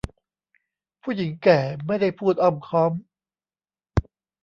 [1.01, 2.93] ผู้หญิงแก่ไม่ได้พูดอ้อมค้อม